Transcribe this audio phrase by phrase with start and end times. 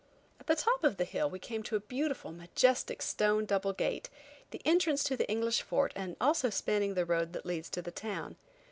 [0.39, 4.09] At the top of the hill we came to a beautiful, majestic, stone double gate,
[4.49, 7.91] the entrance to the English fort and also spanning the road that leads to the
[7.91, 8.35] town.